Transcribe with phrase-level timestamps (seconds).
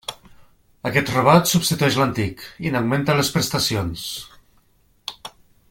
[0.89, 4.07] Aquest robot substitueix l'antic, i n'augmenta les prestacions.